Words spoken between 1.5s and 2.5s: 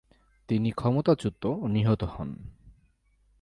ও নিহত হন।